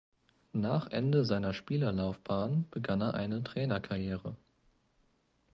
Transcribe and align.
Nach 0.53 0.89
Ende 0.89 1.25
seiner 1.25 1.53
Spielerlaufbahn 1.53 2.65
begann 2.71 3.01
er 3.01 3.13
eine 3.13 3.43
Trainerkarriere. 3.43 4.35